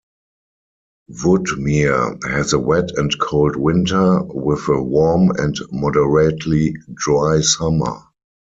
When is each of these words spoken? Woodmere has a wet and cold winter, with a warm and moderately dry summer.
Woodmere 1.11 2.23
has 2.27 2.53
a 2.53 2.59
wet 2.59 2.89
and 2.97 3.15
cold 3.19 3.55
winter, 3.55 4.23
with 4.23 4.67
a 4.67 4.81
warm 4.81 5.29
and 5.37 5.55
moderately 5.71 6.75
dry 6.95 7.41
summer. 7.41 8.01